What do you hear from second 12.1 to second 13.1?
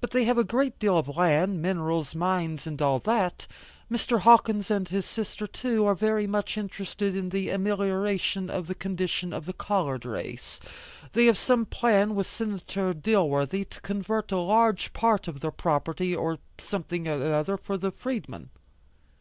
with Senator